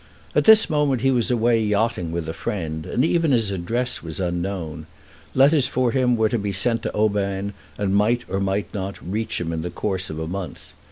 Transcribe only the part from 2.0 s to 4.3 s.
with a friend, and even his address was